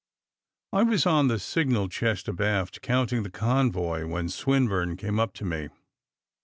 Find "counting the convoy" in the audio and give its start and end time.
2.81-4.07